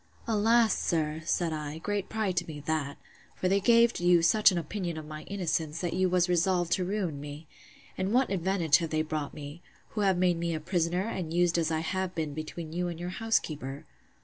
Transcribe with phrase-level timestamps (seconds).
[0.25, 0.75] Alas!
[0.75, 2.97] sir, said I, great pride to me that!
[3.35, 6.83] For they gave you such an opinion of my innocence, that you was resolved to
[6.83, 7.45] ruin me.
[7.99, 11.69] And what advantage have they brought me!—Who have been made a prisoner, and used as
[11.69, 13.85] I have been between you and your housekeeper.